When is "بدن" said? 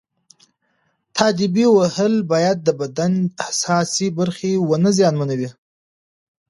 2.81-3.13